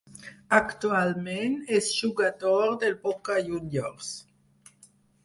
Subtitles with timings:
[0.59, 4.11] Actualment és jugador del Boca Juniors.